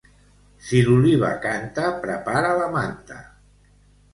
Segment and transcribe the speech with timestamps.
[0.69, 3.19] Si l'òliba canta, prepara la manta.